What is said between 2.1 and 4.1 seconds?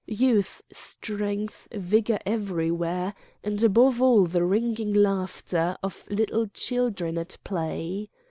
everywhere, and above